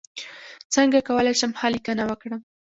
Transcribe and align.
څنګه 0.75 0.99
کولی 1.07 1.33
شم 1.39 1.51
ښه 1.59 1.67
لیکنه 1.75 2.03
وکړم 2.05 2.41